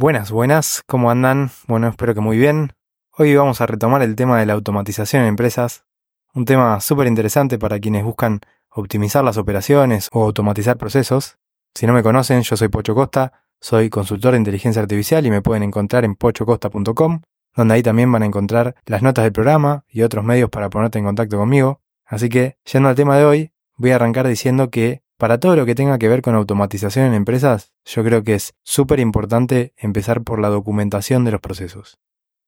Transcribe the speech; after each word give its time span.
Buenas, 0.00 0.30
buenas, 0.30 0.84
¿cómo 0.86 1.10
andan? 1.10 1.50
Bueno, 1.66 1.88
espero 1.88 2.14
que 2.14 2.20
muy 2.20 2.38
bien. 2.38 2.72
Hoy 3.16 3.34
vamos 3.34 3.60
a 3.60 3.66
retomar 3.66 4.00
el 4.00 4.14
tema 4.14 4.38
de 4.38 4.46
la 4.46 4.52
automatización 4.52 5.22
en 5.22 5.28
empresas, 5.28 5.86
un 6.34 6.44
tema 6.44 6.80
súper 6.80 7.08
interesante 7.08 7.58
para 7.58 7.80
quienes 7.80 8.04
buscan 8.04 8.38
optimizar 8.70 9.24
las 9.24 9.38
operaciones 9.38 10.08
o 10.12 10.22
automatizar 10.22 10.78
procesos. 10.78 11.38
Si 11.74 11.84
no 11.88 11.94
me 11.94 12.04
conocen, 12.04 12.42
yo 12.42 12.56
soy 12.56 12.68
Pocho 12.68 12.94
Costa, 12.94 13.42
soy 13.60 13.90
consultor 13.90 14.34
de 14.34 14.38
inteligencia 14.38 14.80
artificial 14.80 15.26
y 15.26 15.32
me 15.32 15.42
pueden 15.42 15.64
encontrar 15.64 16.04
en 16.04 16.14
pochocosta.com, 16.14 17.22
donde 17.56 17.74
ahí 17.74 17.82
también 17.82 18.12
van 18.12 18.22
a 18.22 18.26
encontrar 18.26 18.76
las 18.86 19.02
notas 19.02 19.24
del 19.24 19.32
programa 19.32 19.84
y 19.88 20.02
otros 20.02 20.24
medios 20.24 20.48
para 20.48 20.70
ponerte 20.70 21.00
en 21.00 21.06
contacto 21.06 21.38
conmigo. 21.38 21.80
Así 22.06 22.28
que, 22.28 22.56
yendo 22.72 22.88
al 22.88 22.94
tema 22.94 23.16
de 23.16 23.24
hoy, 23.24 23.52
voy 23.76 23.90
a 23.90 23.96
arrancar 23.96 24.28
diciendo 24.28 24.70
que 24.70 25.02
para 25.18 25.40
todo 25.40 25.56
lo 25.56 25.66
que 25.66 25.74
tenga 25.74 25.98
que 25.98 26.08
ver 26.08 26.22
con 26.22 26.36
automatización 26.36 27.06
en 27.06 27.14
empresas, 27.14 27.72
yo 27.84 28.04
creo 28.04 28.22
que 28.22 28.34
es 28.34 28.54
súper 28.62 29.00
importante 29.00 29.74
empezar 29.76 30.22
por 30.22 30.38
la 30.38 30.48
documentación 30.48 31.24
de 31.24 31.32
los 31.32 31.40
procesos. 31.40 31.98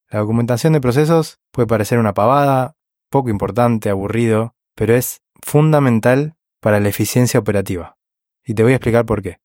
La 0.09 0.21
documentación 0.21 0.73
de 0.73 0.80
procesos 0.80 1.41
puede 1.51 1.67
parecer 1.67 1.99
una 1.99 2.15
pavada, 2.15 2.77
poco 3.11 3.29
importante, 3.29 3.91
aburrido, 3.91 4.55
pero 4.77 4.95
es 4.95 5.21
fundamental 5.43 6.37
para 6.61 6.79
la 6.79 6.89
eficiencia 6.89 7.41
operativa. 7.41 7.97
Y 8.45 8.55
te 8.55 8.63
voy 8.63 8.73
a 8.73 8.77
explicar 8.77 9.05
por 9.05 9.21
qué. 9.21 9.41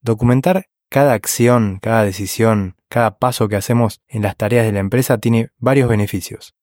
Documentar 0.00 0.66
cada 0.88 1.12
acción, 1.12 1.78
cada 1.80 2.04
decisión, 2.04 2.76
cada 2.88 3.18
paso 3.18 3.48
que 3.48 3.56
hacemos 3.56 4.00
en 4.08 4.22
las 4.22 4.36
tareas 4.36 4.64
de 4.64 4.72
la 4.72 4.80
empresa 4.80 5.18
tiene 5.18 5.50
varios 5.58 5.88
beneficios. 5.88 6.54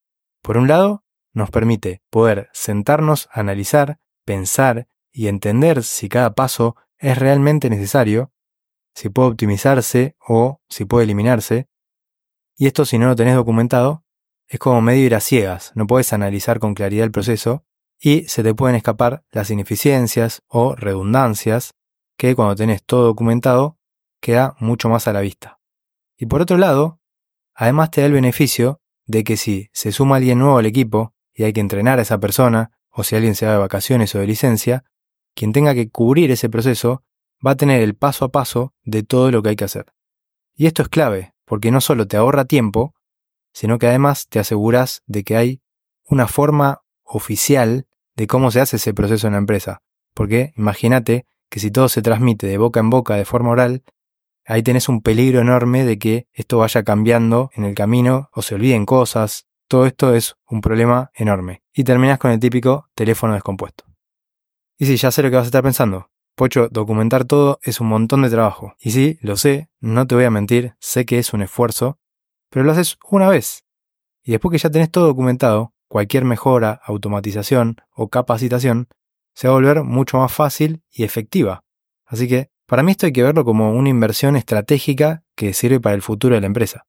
Por 0.41 0.57
un 0.57 0.67
lado, 0.67 1.03
nos 1.33 1.51
permite 1.51 2.01
poder 2.09 2.49
sentarnos, 2.51 3.29
analizar, 3.31 3.99
pensar 4.25 4.87
y 5.11 5.27
entender 5.27 5.83
si 5.83 6.09
cada 6.09 6.33
paso 6.33 6.75
es 6.97 7.17
realmente 7.17 7.69
necesario, 7.69 8.31
si 8.93 9.09
puede 9.09 9.29
optimizarse 9.29 10.15
o 10.27 10.61
si 10.69 10.85
puede 10.85 11.05
eliminarse. 11.05 11.67
Y 12.57 12.67
esto 12.67 12.85
si 12.85 12.97
no 12.97 13.07
lo 13.07 13.15
tenés 13.15 13.35
documentado, 13.35 14.03
es 14.47 14.59
como 14.59 14.81
medio 14.81 15.05
ir 15.05 15.15
a 15.15 15.19
ciegas, 15.19 15.71
no 15.75 15.87
puedes 15.87 16.11
analizar 16.11 16.59
con 16.59 16.73
claridad 16.73 17.05
el 17.05 17.11
proceso 17.11 17.63
y 17.99 18.23
se 18.23 18.43
te 18.43 18.55
pueden 18.55 18.75
escapar 18.75 19.23
las 19.31 19.51
ineficiencias 19.51 20.41
o 20.47 20.75
redundancias 20.75 21.73
que 22.17 22.35
cuando 22.35 22.55
tenés 22.55 22.83
todo 22.83 23.05
documentado 23.05 23.77
queda 24.21 24.55
mucho 24.59 24.89
más 24.89 25.07
a 25.07 25.13
la 25.13 25.21
vista. 25.21 25.59
Y 26.17 26.25
por 26.25 26.41
otro 26.41 26.57
lado, 26.57 26.99
además 27.53 27.91
te 27.91 28.01
da 28.01 28.07
el 28.07 28.13
beneficio 28.13 28.81
de 29.05 29.23
que 29.23 29.37
si 29.37 29.69
se 29.71 29.91
suma 29.91 30.17
alguien 30.17 30.39
nuevo 30.39 30.57
al 30.57 30.65
equipo 30.65 31.13
y 31.33 31.43
hay 31.43 31.53
que 31.53 31.61
entrenar 31.61 31.99
a 31.99 32.01
esa 32.01 32.19
persona, 32.19 32.71
o 32.89 33.03
si 33.03 33.15
alguien 33.15 33.35
se 33.35 33.45
va 33.45 33.53
de 33.53 33.57
vacaciones 33.59 34.13
o 34.15 34.19
de 34.19 34.27
licencia, 34.27 34.83
quien 35.35 35.53
tenga 35.53 35.73
que 35.73 35.89
cubrir 35.89 36.31
ese 36.31 36.49
proceso 36.49 37.03
va 37.45 37.51
a 37.51 37.57
tener 37.57 37.81
el 37.81 37.95
paso 37.95 38.25
a 38.25 38.31
paso 38.31 38.73
de 38.83 39.03
todo 39.03 39.31
lo 39.31 39.41
que 39.41 39.49
hay 39.49 39.55
que 39.55 39.65
hacer. 39.65 39.93
Y 40.55 40.65
esto 40.67 40.81
es 40.81 40.89
clave, 40.89 41.33
porque 41.45 41.71
no 41.71 41.81
solo 41.81 42.07
te 42.07 42.17
ahorra 42.17 42.45
tiempo, 42.45 42.93
sino 43.53 43.79
que 43.79 43.87
además 43.87 44.27
te 44.27 44.39
aseguras 44.39 45.03
de 45.07 45.23
que 45.23 45.37
hay 45.37 45.61
una 46.05 46.27
forma 46.27 46.81
oficial 47.03 47.87
de 48.15 48.27
cómo 48.27 48.51
se 48.51 48.59
hace 48.59 48.75
ese 48.75 48.93
proceso 48.93 49.27
en 49.27 49.33
la 49.33 49.39
empresa. 49.39 49.81
Porque 50.13 50.53
imagínate 50.57 51.25
que 51.49 51.59
si 51.59 51.71
todo 51.71 51.89
se 51.89 52.01
transmite 52.01 52.47
de 52.47 52.57
boca 52.57 52.79
en 52.79 52.89
boca 52.89 53.15
de 53.15 53.25
forma 53.25 53.51
oral, 53.51 53.83
ahí 54.45 54.63
tenés 54.63 54.89
un 54.89 55.01
peligro 55.01 55.41
enorme 55.41 55.85
de 55.85 55.97
que 55.97 56.27
esto 56.33 56.57
vaya 56.57 56.83
cambiando 56.83 57.51
en 57.53 57.63
el 57.63 57.75
camino 57.75 58.29
o 58.33 58.41
se 58.41 58.55
olviden 58.55 58.85
cosas. 58.85 59.47
Todo 59.67 59.85
esto 59.85 60.13
es 60.13 60.35
un 60.47 60.61
problema 60.61 61.11
enorme. 61.13 61.63
Y 61.73 61.83
terminas 61.83 62.19
con 62.19 62.31
el 62.31 62.39
típico 62.39 62.89
teléfono 62.95 63.33
descompuesto. 63.33 63.88
Y 64.81 64.85
sí, 64.85 64.95
ya 64.95 65.11
sé 65.11 65.21
lo 65.21 65.29
que 65.29 65.35
vas 65.35 65.43
a 65.43 65.47
estar 65.47 65.61
pensando. 65.61 66.09
Pocho, 66.35 66.69
documentar 66.71 67.25
todo 67.25 67.59
es 67.63 67.81
un 67.81 67.87
montón 67.87 68.21
de 68.21 68.29
trabajo. 68.29 68.75
Y 68.79 68.91
sí, 68.91 69.19
lo 69.21 69.35
sé, 69.35 69.69
no 69.81 70.07
te 70.07 70.15
voy 70.15 70.23
a 70.23 70.31
mentir, 70.31 70.75
sé 70.79 71.05
que 71.05 71.19
es 71.19 71.33
un 71.33 71.41
esfuerzo, 71.41 71.99
pero 72.49 72.63
lo 72.63 72.71
haces 72.71 72.97
una 73.11 73.27
vez. 73.27 73.65
Y 74.23 74.31
después 74.31 74.53
que 74.53 74.57
ya 74.57 74.69
tenés 74.69 74.89
todo 74.89 75.07
documentado, 75.07 75.73
cualquier 75.89 76.23
mejora, 76.23 76.79
automatización 76.85 77.75
o 77.93 78.07
capacitación 78.07 78.87
se 79.33 79.49
va 79.49 79.53
a 79.53 79.57
volver 79.57 79.83
mucho 79.83 80.17
más 80.17 80.31
fácil 80.31 80.81
y 80.89 81.03
efectiva. 81.03 81.65
Así 82.05 82.29
que, 82.29 82.49
para 82.65 82.81
mí 82.81 82.91
esto 82.91 83.05
hay 83.05 83.11
que 83.11 83.23
verlo 83.23 83.43
como 83.43 83.73
una 83.73 83.89
inversión 83.89 84.37
estratégica 84.37 85.23
que 85.35 85.53
sirve 85.53 85.81
para 85.81 85.95
el 85.95 86.01
futuro 86.01 86.35
de 86.35 86.41
la 86.41 86.47
empresa. 86.47 86.85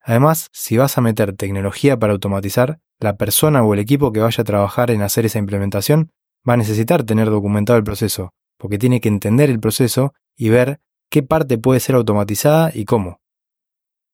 Además, 0.00 0.50
si 0.52 0.76
vas 0.76 0.98
a 0.98 1.00
meter 1.00 1.36
tecnología 1.36 1.98
para 1.98 2.12
automatizar, 2.12 2.78
la 3.00 3.16
persona 3.16 3.64
o 3.64 3.74
el 3.74 3.80
equipo 3.80 4.12
que 4.12 4.20
vaya 4.20 4.42
a 4.42 4.44
trabajar 4.44 4.92
en 4.92 5.02
hacer 5.02 5.26
esa 5.26 5.40
implementación 5.40 6.12
va 6.48 6.54
a 6.54 6.58
necesitar 6.58 7.04
tener 7.04 7.30
documentado 7.30 7.78
el 7.78 7.84
proceso, 7.84 8.32
porque 8.58 8.78
tiene 8.78 9.00
que 9.00 9.08
entender 9.08 9.50
el 9.50 9.60
proceso 9.60 10.14
y 10.36 10.48
ver 10.48 10.80
qué 11.10 11.22
parte 11.22 11.58
puede 11.58 11.80
ser 11.80 11.96
automatizada 11.96 12.70
y 12.74 12.84
cómo. 12.84 13.20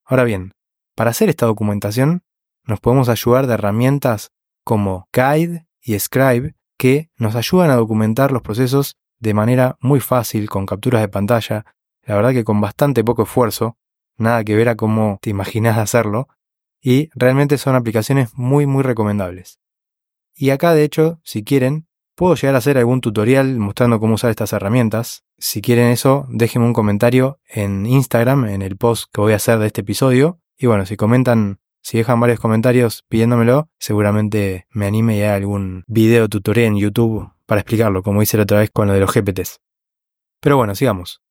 Ahora 0.05 0.25
bien, 0.25 0.53
para 0.95 1.11
hacer 1.11 1.29
esta 1.29 1.47
documentación 1.47 2.23
nos 2.65 2.81
podemos 2.81 3.09
ayudar 3.09 3.47
de 3.47 3.55
herramientas 3.55 4.31
como 4.65 5.09
Guide 5.13 5.67
y 5.81 5.99
Scribe 5.99 6.55
que 6.77 7.11
nos 7.17 7.35
ayudan 7.35 7.71
a 7.71 7.77
documentar 7.77 8.33
los 8.33 8.43
procesos 8.43 8.97
de 9.19 9.35
manera 9.35 9.77
muy 9.81 10.01
fácil 10.01 10.49
con 10.49 10.67
capturas 10.67 11.03
de 11.03 11.09
pantalla, 11.09 11.67
la 12.03 12.15
verdad 12.17 12.33
que 12.33 12.45
con 12.45 12.61
bastante 12.61 13.05
poco 13.05 13.25
esfuerzo, 13.25 13.77
nada 14.17 14.45
que 14.45 14.57
ver 14.57 14.69
a 14.69 14.77
cómo 14.77 15.19
te 15.21 15.31
imaginas 15.31 15.79
hacerlo, 15.79 16.29
y 16.81 17.11
realmente 17.15 17.59
son 17.59 17.75
aplicaciones 17.75 18.31
muy 18.35 18.67
muy 18.67 18.83
recomendables. 18.83 19.61
Y 20.35 20.51
acá 20.51 20.73
de 20.73 20.85
hecho, 20.85 21.21
si 21.23 21.45
quieren, 21.45 21.87
Puedo 22.21 22.35
llegar 22.35 22.55
a 22.55 22.59
hacer 22.59 22.77
algún 22.77 23.01
tutorial 23.01 23.57
mostrando 23.57 23.99
cómo 23.99 24.17
usar 24.17 24.29
estas 24.29 24.53
herramientas. 24.53 25.25
Si 25.39 25.63
quieren 25.63 25.87
eso, 25.87 26.27
déjenme 26.29 26.67
un 26.67 26.75
comentario 26.75 27.41
en 27.49 27.87
Instagram, 27.87 28.45
en 28.45 28.61
el 28.61 28.77
post 28.77 29.11
que 29.11 29.23
voy 29.23 29.33
a 29.33 29.37
hacer 29.37 29.59
de 29.59 29.69
este 29.69 29.81
episodio. 29.81 30.39
Y 30.59 30.67
bueno, 30.67 30.85
si 30.85 30.99
comentan, 30.99 31.61
si 31.81 31.97
dejan 31.97 32.21
varios 32.21 32.39
comentarios 32.39 33.07
pidiéndomelo, 33.09 33.71
seguramente 33.79 34.67
me 34.69 34.85
anime 34.85 35.17
y 35.17 35.23
haga 35.23 35.37
algún 35.37 35.83
video 35.87 36.29
tutorial 36.29 36.67
en 36.67 36.77
YouTube 36.77 37.31
para 37.47 37.63
explicarlo, 37.63 38.03
como 38.03 38.21
hice 38.21 38.37
la 38.37 38.43
otra 38.43 38.59
vez 38.59 38.71
con 38.71 38.87
lo 38.87 38.93
de 38.93 39.01
los 39.01 39.15
GPTs. 39.15 39.63
Pero 40.41 40.59
bueno, 40.59 40.75
sigamos. 40.75 41.23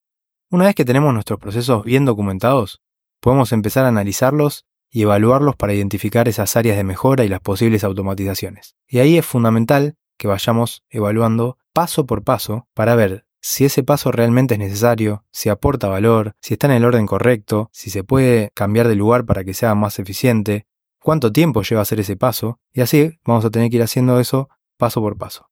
Una 0.50 0.66
vez 0.66 0.74
que 0.74 0.86
tenemos 0.86 1.14
nuestros 1.14 1.38
procesos 1.38 1.84
bien 1.84 2.06
documentados, 2.06 2.82
podemos 3.20 3.52
empezar 3.52 3.86
a 3.86 3.90
analizarlos 3.90 4.66
y 4.90 5.04
evaluarlos 5.04 5.56
para 5.56 5.76
identificar 5.76 6.28
esas 6.28 6.56
áreas 6.56 6.78
de 6.78 6.84
mejora 6.84 7.26
y 7.26 7.28
las 7.28 7.42
posibles 7.42 7.84
automatizaciones. 7.84 8.76
Y 8.88 8.98
ahí 8.98 9.20
es 9.20 9.26
fundamental 9.28 9.99
que 10.20 10.28
vayamos 10.28 10.84
evaluando 10.92 11.58
paso 11.74 12.06
por 12.06 12.24
paso 12.24 12.68
para 12.76 12.94
ver 12.94 13.26
si 13.42 13.66
ese 13.66 13.84
paso 13.84 14.12
realmente 14.12 14.56
es 14.56 14.60
necesario, 14.60 15.24
si 15.32 15.50
aporta 15.50 15.88
valor, 15.88 16.34
si 16.42 16.54
está 16.54 16.68
en 16.68 16.74
el 16.74 16.86
orden 16.86 17.08
correcto, 17.08 17.70
si 17.72 17.90
se 17.90 18.04
puede 18.04 18.52
cambiar 18.54 18.88
de 18.88 18.96
lugar 18.96 19.26
para 19.26 19.46
que 19.46 19.54
sea 19.54 19.74
más 19.76 19.98
eficiente, 19.98 20.68
cuánto 21.02 21.32
tiempo 21.32 21.64
lleva 21.64 21.82
hacer 21.82 22.02
ese 22.02 22.18
paso, 22.18 22.60
y 22.74 22.82
así 22.82 23.18
vamos 23.26 23.46
a 23.46 23.50
tener 23.50 23.70
que 23.70 23.78
ir 23.78 23.84
haciendo 23.84 24.20
eso 24.20 24.50
paso 24.78 25.02
por 25.02 25.18
paso. 25.18 25.50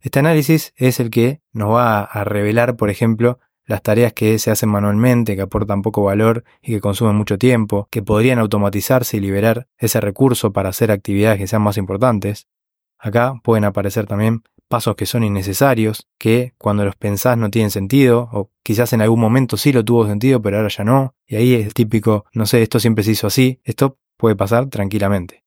Este 0.00 0.18
análisis 0.18 0.72
es 0.76 0.98
el 1.00 1.10
que 1.10 1.40
nos 1.52 1.70
va 1.70 2.02
a 2.02 2.24
revelar, 2.24 2.76
por 2.76 2.90
ejemplo, 2.90 3.38
las 3.64 3.82
tareas 3.82 4.12
que 4.14 4.38
se 4.38 4.50
hacen 4.50 4.70
manualmente, 4.70 5.36
que 5.36 5.42
aportan 5.42 5.82
poco 5.82 6.02
valor 6.02 6.42
y 6.62 6.72
que 6.72 6.80
consumen 6.80 7.14
mucho 7.14 7.38
tiempo, 7.38 7.86
que 7.90 8.02
podrían 8.02 8.38
automatizarse 8.38 9.18
y 9.18 9.20
liberar 9.20 9.68
ese 9.76 10.00
recurso 10.00 10.52
para 10.52 10.70
hacer 10.70 10.90
actividades 10.90 11.38
que 11.38 11.46
sean 11.46 11.62
más 11.62 11.76
importantes. 11.76 12.48
Acá 12.98 13.40
pueden 13.42 13.64
aparecer 13.64 14.06
también 14.06 14.42
pasos 14.68 14.96
que 14.96 15.06
son 15.06 15.24
innecesarios, 15.24 16.08
que 16.18 16.54
cuando 16.58 16.84
los 16.84 16.96
pensás 16.96 17.38
no 17.38 17.50
tienen 17.50 17.70
sentido, 17.70 18.28
o 18.32 18.50
quizás 18.62 18.92
en 18.92 19.00
algún 19.00 19.20
momento 19.20 19.56
sí 19.56 19.72
lo 19.72 19.84
tuvo 19.84 20.06
sentido, 20.06 20.42
pero 20.42 20.58
ahora 20.58 20.68
ya 20.68 20.84
no, 20.84 21.14
y 21.26 21.36
ahí 21.36 21.54
es 21.54 21.72
típico, 21.74 22.26
no 22.32 22.46
sé, 22.46 22.62
esto 22.62 22.78
siempre 22.78 23.04
se 23.04 23.12
hizo 23.12 23.26
así, 23.26 23.60
esto 23.64 23.98
puede 24.16 24.36
pasar 24.36 24.68
tranquilamente. 24.68 25.44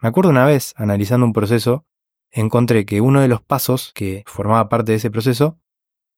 Me 0.00 0.08
acuerdo 0.08 0.30
una 0.30 0.46
vez, 0.46 0.72
analizando 0.76 1.26
un 1.26 1.32
proceso, 1.32 1.84
encontré 2.30 2.86
que 2.86 3.00
uno 3.00 3.20
de 3.20 3.28
los 3.28 3.42
pasos 3.42 3.92
que 3.94 4.24
formaba 4.26 4.68
parte 4.68 4.92
de 4.92 4.96
ese 4.96 5.10
proceso 5.10 5.58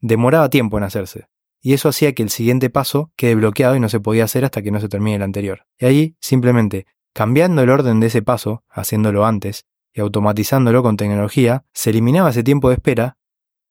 demoraba 0.00 0.49
tiempo 0.49 0.78
en 0.78 0.84
hacerse, 0.84 1.27
y 1.61 1.73
eso 1.73 1.89
hacía 1.89 2.15
que 2.15 2.23
el 2.23 2.31
siguiente 2.31 2.71
paso 2.71 3.11
quede 3.17 3.34
bloqueado 3.34 3.75
y 3.75 3.81
no 3.81 3.89
se 3.89 3.99
podía 3.99 4.25
hacer 4.25 4.44
hasta 4.44 4.62
que 4.62 4.71
no 4.71 4.81
se 4.81 4.89
termine 4.89 5.17
el 5.17 5.23
anterior. 5.23 5.67
Y 5.79 5.87
ahí, 5.87 6.17
simplemente, 6.20 6.87
cambiando 7.14 7.62
el 7.62 7.70
orden 7.70 8.00
de 8.00 8.09
ese 8.09 8.23
paso, 8.23 8.64
haciéndolo 8.69 9.25
antes, 9.25 9.64
y 9.94 10.00
automatizándolo 10.00 10.82
con 10.82 10.96
tecnología, 10.96 11.64
se 11.73 11.91
eliminaba 11.91 12.31
ese 12.31 12.43
tiempo 12.43 12.69
de 12.69 12.75
espera 12.75 13.17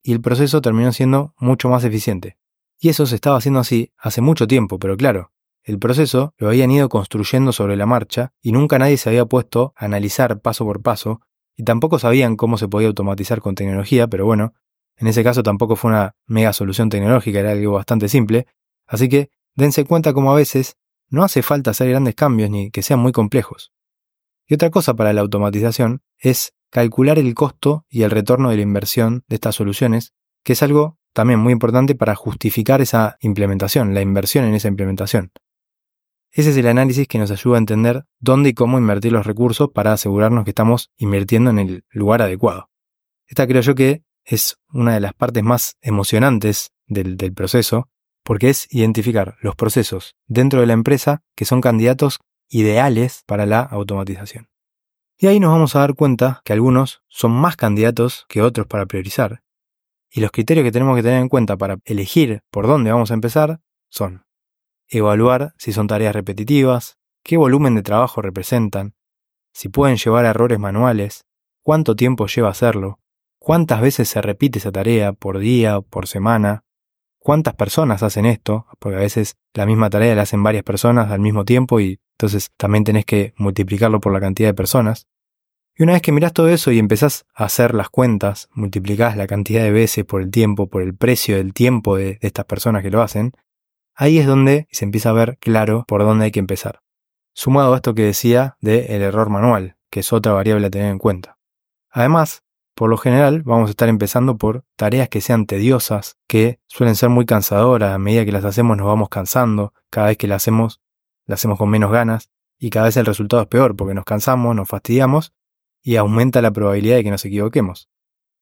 y 0.02 0.14
el 0.14 0.22
proceso 0.22 0.62
terminó 0.62 0.92
siendo 0.94 1.34
mucho 1.38 1.70
más 1.70 1.84
eficiente. 1.84 2.38
Y 2.80 2.90
eso 2.90 3.06
se 3.06 3.16
estaba 3.16 3.38
haciendo 3.38 3.60
así 3.60 3.92
hace 3.98 4.22
mucho 4.22 4.48
tiempo, 4.48 4.80
pero 4.80 4.98
claro, 4.98 5.32
el 5.64 5.80
proceso 5.80 6.34
lo 6.38 6.48
habían 6.48 6.72
ido 6.72 6.90
construyendo 6.90 7.52
sobre 7.52 7.78
la 7.78 7.86
marcha 7.86 8.34
y 8.42 8.52
nunca 8.52 8.80
nadie 8.80 8.98
se 8.98 9.10
había 9.10 9.26
puesto 9.26 9.74
a 9.78 9.86
analizar 9.86 10.42
paso 10.42 10.66
por 10.66 10.82
paso 10.82 11.22
y 11.56 11.64
tampoco 11.64 12.00
sabían 12.00 12.36
cómo 12.36 12.58
se 12.58 12.68
podía 12.68 12.88
automatizar 12.88 13.40
con 13.40 13.56
tecnología, 13.56 14.08
pero 14.08 14.26
bueno, 14.26 14.54
en 14.98 15.08
ese 15.08 15.24
caso 15.24 15.44
tampoco 15.44 15.76
fue 15.76 15.92
una 15.92 16.16
mega 16.26 16.52
solución 16.54 16.90
tecnológica, 16.90 17.40
era 17.40 17.52
algo 17.52 17.74
bastante 17.74 18.10
simple, 18.10 18.48
así 18.88 19.08
que 19.08 19.30
dense 19.56 19.86
cuenta 19.86 20.14
como 20.14 20.32
a 20.32 20.36
veces 20.36 20.78
no 21.10 21.24
hace 21.24 21.44
falta 21.44 21.72
hacer 21.72 21.90
grandes 21.90 22.16
cambios 22.16 22.50
ni 22.50 22.72
que 22.72 22.82
sean 22.82 23.00
muy 23.00 23.12
complejos. 23.12 23.72
Y 24.48 24.56
otra 24.56 24.70
cosa 24.70 24.94
para 24.94 25.14
la 25.14 25.22
automatización 25.22 26.02
es 26.18 26.54
calcular 26.70 27.20
el 27.20 27.34
costo 27.36 27.86
y 27.90 28.04
el 28.04 28.12
retorno 28.12 28.50
de 28.50 28.58
la 28.58 28.64
inversión 28.64 29.24
de 29.28 29.36
estas 29.36 29.56
soluciones, 29.56 30.14
que 30.44 30.54
es 30.54 30.64
algo 30.64 30.98
también 31.14 31.40
muy 31.40 31.54
importante 31.54 31.96
para 31.96 32.16
justificar 32.16 32.82
esa 32.82 33.18
implementación, 33.22 33.94
la 33.94 34.02
inversión 34.02 34.46
en 34.46 34.56
esa 34.56 34.68
implementación. 34.68 35.32
ese 36.32 36.50
es 36.50 36.58
el 36.58 36.66
análisis 36.66 37.08
que 37.08 37.20
nos 37.20 37.30
ayuda 37.30 37.58
a 37.58 37.60
entender 37.60 38.06
dónde 38.20 38.50
y 38.50 38.54
cómo 38.54 38.80
invertir 38.80 39.12
los 39.12 39.28
recursos 39.28 39.70
para 39.72 39.94
asegurarnos 39.94 40.46
que 40.46 40.50
estamos 40.50 40.90
invirtiendo 40.98 41.52
en 41.52 41.60
el 41.60 41.86
lugar 41.92 42.24
adecuado. 42.24 42.72
Esta 43.28 43.46
creo 43.46 43.62
yo 43.62 43.76
que 43.76 44.04
es 44.26 44.58
una 44.72 44.96
de 44.96 45.00
las 45.00 45.14
partes 45.14 45.44
más 45.44 45.78
emocionantes 45.82 46.72
del, 46.88 47.18
del 47.18 47.34
proceso, 47.34 47.90
porque 48.24 48.50
es 48.50 48.68
identificar 48.74 49.36
los 49.42 49.56
procesos 49.56 50.16
dentro 50.26 50.62
de 50.62 50.66
la 50.66 50.74
empresa 50.74 51.22
que 51.36 51.46
son 51.46 51.62
candidatos 51.62 52.20
ideales 52.50 53.24
para 53.26 53.46
la 53.46 53.62
automatización. 53.62 54.50
Y 55.18 55.28
ahí 55.28 55.40
nos 55.40 55.52
vamos 55.52 55.76
a 55.76 55.80
dar 55.80 55.96
cuenta 55.96 56.42
que 56.44 56.54
algunos 56.54 57.04
son 57.08 57.32
más 57.32 57.56
candidatos 57.56 58.26
que 58.28 58.42
otros 58.42 58.68
para 58.68 58.86
priorizar. 58.86 59.42
Y 60.10 60.22
los 60.22 60.32
criterios 60.32 60.64
que 60.64 60.72
tenemos 60.72 60.96
que 60.96 61.04
tener 61.04 61.20
en 61.20 61.30
cuenta 61.30 61.58
para 61.58 61.78
elegir 61.86 62.42
por 62.52 62.68
dónde 62.68 62.92
vamos 62.92 63.12
a 63.12 63.16
empezar 63.16 63.62
son 63.90 64.26
evaluar 64.90 65.54
si 65.58 65.72
son 65.72 65.88
tareas 65.88 66.14
repetitivas, 66.14 66.98
qué 67.24 67.38
volumen 67.38 67.76
de 67.76 67.84
trabajo 67.84 68.22
representan, 68.22 68.96
si 69.54 69.70
pueden 69.70 69.98
llevar 69.98 70.26
errores 70.26 70.60
manuales, 70.60 71.26
cuánto 71.64 71.96
tiempo 71.96 72.28
lleva 72.28 72.50
hacerlo, 72.50 73.00
cuántas 73.40 73.82
veces 73.82 74.10
se 74.10 74.22
repite 74.22 74.60
esa 74.60 74.72
tarea 74.72 75.14
por 75.14 75.40
día 75.40 75.82
por 75.82 76.08
semana, 76.08 76.64
cuántas 77.24 77.56
personas 77.56 78.04
hacen 78.04 78.26
esto, 78.26 78.68
porque 78.80 78.98
a 78.98 79.02
veces 79.02 79.38
la 79.54 79.66
misma 79.66 79.90
tarea 79.90 80.14
la 80.14 80.24
hacen 80.24 80.44
varias 80.44 80.64
personas 80.64 81.10
al 81.10 81.22
mismo 81.22 81.46
tiempo 81.46 81.80
y 81.80 82.00
entonces 82.18 82.52
también 82.58 82.84
tenés 82.84 83.06
que 83.06 83.34
multiplicarlo 83.38 84.00
por 84.00 84.12
la 84.12 84.20
cantidad 84.20 84.50
de 84.50 84.54
personas. 84.54 85.08
Y 85.76 85.84
una 85.84 85.94
vez 85.94 86.02
que 86.02 86.12
mirás 86.12 86.34
todo 86.34 86.50
eso 86.50 86.72
y 86.72 86.80
empezás 86.80 87.26
a 87.34 87.46
hacer 87.46 87.74
las 87.74 87.90
cuentas, 87.90 88.50
multiplicás 88.54 89.18
la 89.18 89.26
cantidad 89.26 89.64
de 89.64 89.72
veces 89.72 90.06
por 90.06 90.22
el 90.22 90.30
tiempo, 90.30 90.68
por 90.68 90.84
el 90.84 90.96
precio 90.96 91.38
del 91.38 91.54
tiempo 91.54 91.96
de, 91.96 92.20
estas 92.22 92.46
personas 92.46 92.84
que 92.84 92.92
lo 92.92 93.02
hacen, 93.02 93.32
ahí 93.96 94.20
es 94.20 94.28
donde 94.28 94.68
se 94.72 94.86
empieza 94.86 95.10
a 95.10 95.14
ver 95.14 95.38
claro 95.40 95.86
por 95.88 96.04
dónde 96.04 96.26
hay 96.26 96.32
que 96.32 96.40
empezar. 96.40 96.82
Sumado 97.34 97.74
a 97.74 97.78
esto 97.78 97.96
que 97.96 98.04
decía 98.04 98.58
del 98.60 98.86
el 98.90 99.02
error 99.02 99.30
manual, 99.30 99.78
que 99.90 100.02
es 100.02 100.14
otra 100.14 100.34
variable 100.34 100.68
a 100.68 100.70
tener 100.70 100.92
en 100.92 101.00
cuenta. 101.00 101.38
Además, 101.90 102.44
por 102.76 102.90
lo 102.90 102.98
general, 102.98 103.44
vamos 103.44 103.68
a 103.68 103.72
estar 103.72 103.88
empezando 103.88 104.38
por 104.38 104.66
tareas 104.76 105.08
que 105.08 105.22
sean 105.22 105.46
tediosas, 105.46 106.18
que 106.28 106.60
suelen 106.68 106.96
ser 106.96 107.10
muy 107.10 107.26
cansadoras, 107.26 107.94
a 107.94 108.00
medida 108.00 108.26
que 108.26 108.32
las 108.32 108.46
hacemos 108.46 108.78
nos 108.78 108.88
vamos 108.88 109.10
cansando, 109.10 109.74
cada 109.92 110.08
vez 110.08 110.18
que 110.18 110.28
las 110.28 110.44
hacemos, 110.44 110.82
las 111.26 111.40
hacemos 111.40 111.60
con 111.60 111.70
menos 111.70 111.92
ganas, 111.92 112.30
y 112.58 112.72
cada 112.72 112.86
vez 112.86 112.98
el 112.98 113.06
resultado 113.06 113.44
es 113.44 113.48
peor, 113.48 113.76
porque 113.76 113.94
nos 113.94 114.06
cansamos, 114.06 114.56
nos 114.56 114.68
fastidiamos, 114.68 115.34
y 115.84 115.98
aumenta 115.98 116.42
la 116.42 116.52
probabilidad 116.52 116.96
de 116.96 117.04
que 117.04 117.12
nos 117.12 117.24
equivoquemos. 117.26 117.90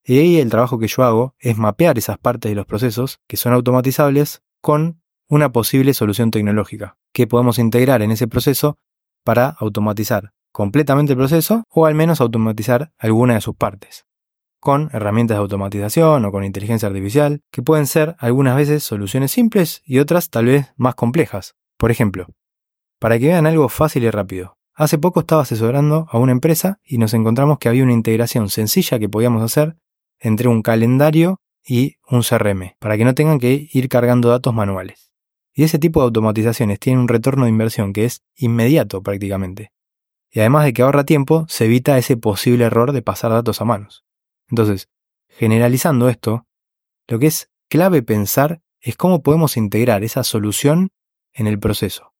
Y 0.04 0.18
ahí 0.18 0.38
el 0.38 0.48
trabajo 0.48 0.78
que 0.78 0.88
yo 0.88 1.04
hago 1.04 1.34
es 1.38 1.58
mapear 1.58 1.98
esas 1.98 2.18
partes 2.18 2.50
de 2.50 2.54
los 2.54 2.66
procesos 2.66 3.20
que 3.28 3.36
son 3.36 3.52
automatizables 3.52 4.42
con 4.60 5.02
una 5.28 5.52
posible 5.52 5.94
solución 5.94 6.30
tecnológica 6.30 6.96
que 7.12 7.26
podemos 7.26 7.58
integrar 7.58 8.02
en 8.02 8.10
ese 8.10 8.28
proceso 8.28 8.78
para 9.24 9.48
automatizar 9.48 10.32
completamente 10.52 11.12
el 11.12 11.18
proceso 11.18 11.64
o 11.68 11.86
al 11.86 11.94
menos 11.94 12.20
automatizar 12.20 12.92
alguna 12.98 13.34
de 13.34 13.40
sus 13.40 13.54
partes 13.54 14.04
con 14.62 14.90
herramientas 14.92 15.34
de 15.38 15.40
automatización 15.40 16.24
o 16.24 16.30
con 16.30 16.44
inteligencia 16.44 16.86
artificial, 16.86 17.40
que 17.50 17.62
pueden 17.62 17.88
ser 17.88 18.14
algunas 18.20 18.54
veces 18.54 18.84
soluciones 18.84 19.32
simples 19.32 19.82
y 19.84 19.98
otras 19.98 20.30
tal 20.30 20.46
vez 20.46 20.72
más 20.76 20.94
complejas. 20.94 21.56
Por 21.76 21.90
ejemplo, 21.90 22.28
para 23.00 23.18
que 23.18 23.26
vean 23.26 23.48
algo 23.48 23.68
fácil 23.68 24.04
y 24.04 24.10
rápido. 24.10 24.56
Hace 24.72 24.98
poco 24.98 25.18
estaba 25.18 25.42
asesorando 25.42 26.06
a 26.12 26.18
una 26.18 26.30
empresa 26.30 26.78
y 26.84 26.98
nos 26.98 27.12
encontramos 27.12 27.58
que 27.58 27.68
había 27.68 27.82
una 27.82 27.92
integración 27.92 28.50
sencilla 28.50 29.00
que 29.00 29.08
podíamos 29.08 29.42
hacer 29.42 29.74
entre 30.20 30.46
un 30.46 30.62
calendario 30.62 31.40
y 31.66 31.96
un 32.08 32.22
CRM, 32.22 32.76
para 32.78 32.96
que 32.96 33.04
no 33.04 33.14
tengan 33.14 33.40
que 33.40 33.68
ir 33.72 33.88
cargando 33.88 34.28
datos 34.28 34.54
manuales. 34.54 35.10
Y 35.52 35.64
ese 35.64 35.80
tipo 35.80 35.98
de 35.98 36.04
automatizaciones 36.04 36.78
tienen 36.78 37.00
un 37.00 37.08
retorno 37.08 37.46
de 37.46 37.50
inversión 37.50 37.92
que 37.92 38.04
es 38.04 38.22
inmediato 38.36 39.02
prácticamente. 39.02 39.72
Y 40.30 40.38
además 40.38 40.66
de 40.66 40.72
que 40.72 40.82
ahorra 40.82 41.02
tiempo, 41.02 41.46
se 41.48 41.64
evita 41.64 41.98
ese 41.98 42.16
posible 42.16 42.66
error 42.66 42.92
de 42.92 43.02
pasar 43.02 43.32
datos 43.32 43.60
a 43.60 43.64
manos. 43.64 44.04
Entonces, 44.52 44.90
generalizando 45.28 46.10
esto, 46.10 46.46
lo 47.08 47.18
que 47.18 47.26
es 47.26 47.50
clave 47.70 48.02
pensar 48.02 48.60
es 48.80 48.96
cómo 48.96 49.22
podemos 49.22 49.56
integrar 49.56 50.04
esa 50.04 50.24
solución 50.24 50.90
en 51.32 51.46
el 51.46 51.58
proceso. 51.58 52.12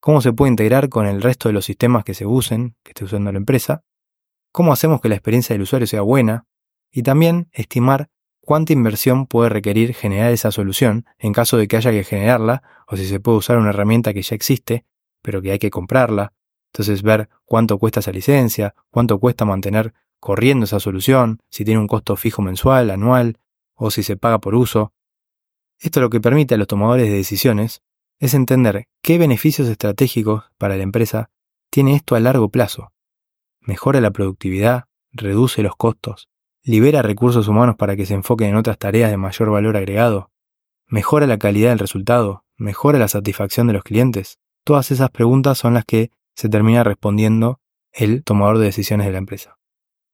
Cómo 0.00 0.22
se 0.22 0.32
puede 0.32 0.50
integrar 0.50 0.88
con 0.88 1.06
el 1.06 1.20
resto 1.20 1.50
de 1.50 1.52
los 1.52 1.66
sistemas 1.66 2.02
que 2.02 2.14
se 2.14 2.24
usen, 2.24 2.76
que 2.82 2.92
esté 2.92 3.04
usando 3.04 3.30
la 3.30 3.36
empresa. 3.36 3.84
Cómo 4.52 4.72
hacemos 4.72 5.02
que 5.02 5.10
la 5.10 5.16
experiencia 5.16 5.52
del 5.52 5.62
usuario 5.62 5.86
sea 5.86 6.00
buena. 6.00 6.46
Y 6.90 7.02
también 7.02 7.50
estimar 7.52 8.08
cuánta 8.40 8.72
inversión 8.72 9.26
puede 9.26 9.50
requerir 9.50 9.92
generar 9.92 10.32
esa 10.32 10.52
solución 10.52 11.04
en 11.18 11.34
caso 11.34 11.58
de 11.58 11.68
que 11.68 11.76
haya 11.76 11.90
que 11.90 12.04
generarla 12.04 12.62
o 12.86 12.96
si 12.96 13.06
se 13.06 13.20
puede 13.20 13.36
usar 13.36 13.58
una 13.58 13.68
herramienta 13.70 14.14
que 14.14 14.22
ya 14.22 14.34
existe, 14.34 14.86
pero 15.20 15.42
que 15.42 15.50
hay 15.50 15.58
que 15.58 15.70
comprarla. 15.70 16.32
Entonces 16.72 17.02
ver 17.02 17.28
cuánto 17.44 17.78
cuesta 17.78 18.00
esa 18.00 18.12
licencia, 18.12 18.74
cuánto 18.90 19.18
cuesta 19.18 19.44
mantener 19.44 19.92
corriendo 20.26 20.64
esa 20.64 20.80
solución, 20.80 21.38
si 21.50 21.64
tiene 21.64 21.78
un 21.78 21.86
costo 21.86 22.16
fijo 22.16 22.42
mensual, 22.42 22.90
anual, 22.90 23.38
o 23.76 23.92
si 23.92 24.02
se 24.02 24.16
paga 24.16 24.40
por 24.40 24.56
uso. 24.56 24.92
Esto 25.78 26.00
lo 26.00 26.10
que 26.10 26.20
permite 26.20 26.56
a 26.56 26.58
los 26.58 26.66
tomadores 26.66 27.08
de 27.08 27.14
decisiones 27.14 27.80
es 28.18 28.34
entender 28.34 28.88
qué 29.02 29.18
beneficios 29.18 29.68
estratégicos 29.68 30.42
para 30.58 30.76
la 30.76 30.82
empresa 30.82 31.30
tiene 31.70 31.94
esto 31.94 32.16
a 32.16 32.20
largo 32.20 32.48
plazo. 32.48 32.90
Mejora 33.60 34.00
la 34.00 34.10
productividad, 34.10 34.86
reduce 35.12 35.62
los 35.62 35.76
costos, 35.76 36.28
libera 36.64 37.02
recursos 37.02 37.46
humanos 37.46 37.76
para 37.76 37.94
que 37.94 38.04
se 38.04 38.14
enfoquen 38.14 38.48
en 38.48 38.56
otras 38.56 38.78
tareas 38.78 39.12
de 39.12 39.18
mayor 39.18 39.50
valor 39.50 39.76
agregado, 39.76 40.32
mejora 40.88 41.28
la 41.28 41.38
calidad 41.38 41.68
del 41.68 41.78
resultado, 41.78 42.42
mejora 42.56 42.98
la 42.98 43.06
satisfacción 43.06 43.68
de 43.68 43.74
los 43.74 43.84
clientes. 43.84 44.40
Todas 44.64 44.90
esas 44.90 45.10
preguntas 45.10 45.56
son 45.56 45.74
las 45.74 45.84
que 45.84 46.10
se 46.34 46.48
termina 46.48 46.82
respondiendo 46.82 47.60
el 47.92 48.24
tomador 48.24 48.58
de 48.58 48.64
decisiones 48.64 49.06
de 49.06 49.12
la 49.12 49.18
empresa. 49.18 49.56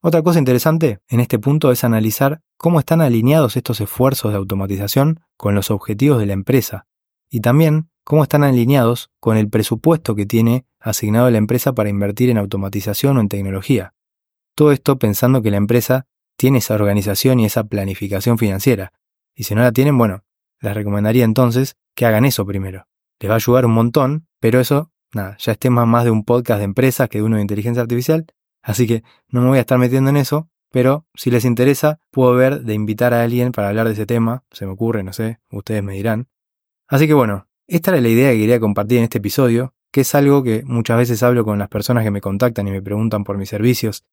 Otra 0.04 0.20
cosa 0.22 0.40
interesante 0.40 0.98
en 1.08 1.20
este 1.20 1.38
punto 1.38 1.70
es 1.70 1.84
analizar 1.84 2.40
cómo 2.56 2.80
están 2.80 3.00
alineados 3.00 3.56
estos 3.56 3.80
esfuerzos 3.80 4.32
de 4.32 4.36
automatización 4.36 5.20
con 5.36 5.54
los 5.54 5.70
objetivos 5.70 6.18
de 6.18 6.26
la 6.26 6.32
empresa 6.32 6.88
y 7.30 7.40
también 7.40 7.88
cómo 8.02 8.24
están 8.24 8.42
alineados 8.42 9.10
con 9.20 9.36
el 9.36 9.48
presupuesto 9.48 10.16
que 10.16 10.26
tiene 10.26 10.66
asignado 10.80 11.30
la 11.30 11.38
empresa 11.38 11.72
para 11.72 11.88
invertir 11.88 12.30
en 12.30 12.38
automatización 12.38 13.16
o 13.16 13.20
en 13.20 13.28
tecnología. 13.28 13.94
Todo 14.56 14.72
esto 14.72 14.98
pensando 14.98 15.40
que 15.40 15.52
la 15.52 15.56
empresa 15.58 16.08
tiene 16.36 16.58
esa 16.58 16.74
organización 16.74 17.38
y 17.38 17.44
esa 17.44 17.62
planificación 17.62 18.38
financiera. 18.38 18.92
Y 19.36 19.44
si 19.44 19.54
no 19.54 19.62
la 19.62 19.70
tienen, 19.70 19.96
bueno, 19.96 20.24
les 20.60 20.74
recomendaría 20.74 21.24
entonces 21.24 21.76
que 21.94 22.06
hagan 22.06 22.24
eso 22.24 22.44
primero. 22.44 22.88
Les 23.20 23.30
va 23.30 23.34
a 23.34 23.36
ayudar 23.36 23.66
un 23.66 23.72
montón, 23.74 24.26
pero 24.40 24.58
eso, 24.58 24.90
nada, 25.14 25.36
ya 25.38 25.52
es 25.52 25.58
tema 25.60 25.86
más 25.86 26.02
de 26.02 26.10
un 26.10 26.24
podcast 26.24 26.58
de 26.58 26.64
empresas 26.64 27.08
que 27.08 27.18
de 27.18 27.24
uno 27.24 27.36
de 27.36 27.42
inteligencia 27.42 27.82
artificial, 27.82 28.26
Así 28.62 28.86
que 28.86 29.02
no 29.28 29.42
me 29.42 29.48
voy 29.48 29.58
a 29.58 29.62
estar 29.62 29.78
metiendo 29.78 30.10
en 30.10 30.16
eso, 30.16 30.48
pero 30.70 31.06
si 31.14 31.30
les 31.30 31.44
interesa, 31.44 32.00
puedo 32.10 32.34
ver 32.34 32.62
de 32.62 32.74
invitar 32.74 33.12
a 33.12 33.22
alguien 33.22 33.52
para 33.52 33.68
hablar 33.68 33.86
de 33.86 33.92
ese 33.92 34.06
tema, 34.06 34.44
se 34.50 34.64
me 34.64 34.72
ocurre, 34.72 35.02
no 35.02 35.12
sé, 35.12 35.40
ustedes 35.50 35.82
me 35.82 35.94
dirán. 35.94 36.28
Así 36.88 37.06
que 37.06 37.14
bueno, 37.14 37.48
esta 37.66 37.90
era 37.90 38.00
la 38.00 38.08
idea 38.08 38.32
que 38.32 38.38
quería 38.38 38.60
compartir 38.60 38.98
en 38.98 39.04
este 39.04 39.18
episodio, 39.18 39.74
que 39.90 40.02
es 40.02 40.14
algo 40.14 40.42
que 40.42 40.62
muchas 40.64 40.96
veces 40.96 41.22
hablo 41.22 41.44
con 41.44 41.58
las 41.58 41.68
personas 41.68 42.04
que 42.04 42.10
me 42.10 42.20
contactan 42.20 42.66
y 42.68 42.70
me 42.70 42.82
preguntan 42.82 43.24
por 43.24 43.36
mis 43.36 43.50
servicios. 43.50 44.04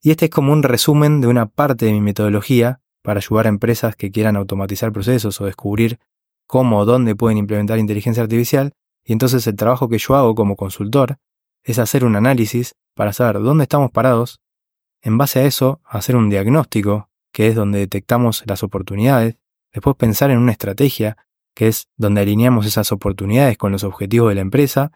Y 0.00 0.10
este 0.10 0.26
es 0.26 0.30
como 0.30 0.52
un 0.52 0.62
resumen 0.62 1.20
de 1.20 1.26
una 1.26 1.46
parte 1.46 1.86
de 1.86 1.92
mi 1.92 2.00
metodología 2.00 2.80
para 3.02 3.18
ayudar 3.18 3.46
a 3.46 3.48
empresas 3.48 3.96
que 3.96 4.10
quieran 4.10 4.36
automatizar 4.36 4.92
procesos 4.92 5.40
o 5.40 5.46
descubrir 5.46 5.98
cómo 6.46 6.78
o 6.78 6.84
dónde 6.84 7.16
pueden 7.16 7.38
implementar 7.38 7.78
inteligencia 7.78 8.22
artificial. 8.22 8.72
Y 9.04 9.12
entonces 9.12 9.46
el 9.46 9.56
trabajo 9.56 9.88
que 9.88 9.98
yo 9.98 10.14
hago 10.14 10.34
como 10.34 10.56
consultor 10.56 11.18
es 11.64 11.78
hacer 11.78 12.04
un 12.04 12.14
análisis 12.14 12.74
para 12.96 13.12
saber 13.12 13.40
dónde 13.42 13.64
estamos 13.64 13.90
parados, 13.92 14.40
en 15.02 15.18
base 15.18 15.40
a 15.40 15.44
eso 15.44 15.80
hacer 15.84 16.16
un 16.16 16.30
diagnóstico, 16.30 17.10
que 17.30 17.46
es 17.46 17.54
donde 17.54 17.78
detectamos 17.78 18.42
las 18.46 18.62
oportunidades, 18.62 19.36
después 19.72 19.94
pensar 19.96 20.30
en 20.30 20.38
una 20.38 20.52
estrategia, 20.52 21.18
que 21.54 21.68
es 21.68 21.88
donde 21.96 22.22
alineamos 22.22 22.64
esas 22.66 22.90
oportunidades 22.92 23.58
con 23.58 23.70
los 23.70 23.84
objetivos 23.84 24.30
de 24.30 24.36
la 24.36 24.40
empresa, 24.40 24.92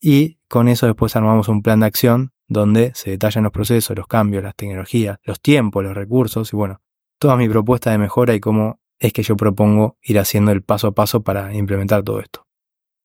y 0.00 0.38
con 0.48 0.66
eso 0.68 0.86
después 0.86 1.14
armamos 1.14 1.48
un 1.48 1.62
plan 1.62 1.80
de 1.80 1.86
acción 1.86 2.32
donde 2.48 2.92
se 2.94 3.10
detallan 3.10 3.44
los 3.44 3.52
procesos, 3.52 3.96
los 3.96 4.08
cambios, 4.08 4.42
las 4.42 4.56
tecnologías, 4.56 5.18
los 5.22 5.40
tiempos, 5.40 5.84
los 5.84 5.94
recursos 5.94 6.52
y 6.52 6.56
bueno, 6.56 6.80
toda 7.18 7.36
mi 7.36 7.48
propuesta 7.48 7.92
de 7.92 7.98
mejora 7.98 8.34
y 8.34 8.40
cómo 8.40 8.80
es 8.98 9.12
que 9.12 9.22
yo 9.22 9.36
propongo 9.36 9.96
ir 10.02 10.18
haciendo 10.18 10.50
el 10.50 10.62
paso 10.62 10.88
a 10.88 10.92
paso 10.92 11.22
para 11.22 11.54
implementar 11.54 12.02
todo 12.02 12.20
esto. 12.20 12.43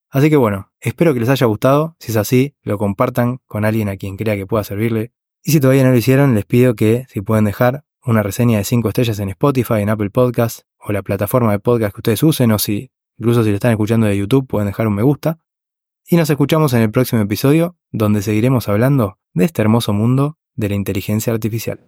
Así 0.10 0.30
que 0.30 0.38
bueno, 0.38 0.72
espero 0.80 1.14
que 1.14 1.20
les 1.20 1.30
haya 1.30 1.46
gustado. 1.46 1.96
Si 2.00 2.12
es 2.12 2.18
así, 2.18 2.56
lo 2.64 2.78
compartan 2.78 3.40
con 3.46 3.64
alguien 3.66 3.90
a 3.90 3.98
quien 3.98 4.18
crea 4.18 4.36
que 4.36 4.48
pueda 4.48 4.64
servirle. 4.64 5.12
Y 5.44 5.52
si 5.52 5.60
todavía 5.60 5.84
no 5.84 5.92
lo 5.92 5.98
hicieron, 5.98 6.34
les 6.34 6.46
pido 6.46 6.76
que 6.76 7.06
si 7.10 7.22
pueden 7.22 7.46
dejar 7.46 7.86
una 8.04 8.24
reseña 8.24 8.58
de 8.58 8.64
5 8.64 8.88
estrellas 8.90 9.20
en 9.20 9.30
Spotify, 9.30 9.76
en 9.82 9.90
Apple 9.90 10.10
Podcasts 10.10 10.66
o 10.80 10.92
la 10.92 11.04
plataforma 11.04 11.52
de 11.52 11.60
podcast 11.60 11.94
que 11.94 12.00
ustedes 12.00 12.24
usen, 12.24 12.52
o 12.52 12.60
si 12.60 12.92
incluso 13.18 13.44
si 13.44 13.50
lo 13.50 13.56
están 13.56 13.72
escuchando 13.72 14.08
de 14.08 14.18
YouTube, 14.18 14.48
pueden 14.48 14.68
dejar 14.68 14.88
un 14.88 14.96
me 14.96 15.04
gusta. 15.04 15.40
Y 16.08 16.16
nos 16.16 16.30
escuchamos 16.30 16.74
en 16.74 16.82
el 16.82 16.90
próximo 16.90 17.22
episodio, 17.22 17.78
donde 17.92 18.24
seguiremos 18.24 18.68
hablando 18.68 19.20
de 19.34 19.46
este 19.46 19.62
hermoso 19.62 19.94
mundo 19.94 20.40
de 20.56 20.70
la 20.70 20.76
inteligencia 20.76 21.32
artificial. 21.32 21.78